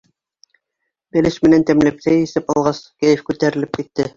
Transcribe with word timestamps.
Бәлеш 1.17 1.37
менән 1.45 1.67
тәмләп 1.71 2.01
сәй 2.09 2.25
эсеп 2.29 2.51
алғас, 2.57 2.83
кәйеф 3.05 3.25
күтәрелеп 3.31 3.81
китте. 3.83 4.09